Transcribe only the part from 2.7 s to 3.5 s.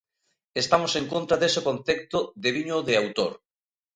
de autor.